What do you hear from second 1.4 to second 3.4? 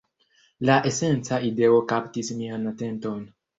ideo kaptis mian atenton